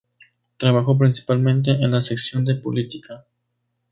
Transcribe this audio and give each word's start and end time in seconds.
Trabajó 0.57 0.97
principalmente 0.97 1.69
en 1.73 1.91
la 1.91 2.01
sección 2.01 2.43
de 2.43 2.55
política. 2.55 3.27